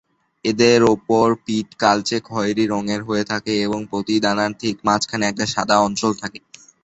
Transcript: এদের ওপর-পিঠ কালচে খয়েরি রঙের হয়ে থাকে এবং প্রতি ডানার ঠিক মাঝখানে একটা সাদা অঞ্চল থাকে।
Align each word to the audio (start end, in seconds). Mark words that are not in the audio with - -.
এদের 0.45 0.79
ওপর-পিঠ 0.93 1.67
কালচে 1.79 2.17
খয়েরি 2.25 2.65
রঙের 2.67 3.01
হয়ে 3.03 3.25
থাকে 3.25 3.53
এবং 3.61 3.79
প্রতি 3.89 4.15
ডানার 4.23 4.51
ঠিক 4.59 4.75
মাঝখানে 4.87 5.25
একটা 5.27 5.45
সাদা 5.53 5.77
অঞ্চল 5.79 6.11
থাকে। 6.21 6.39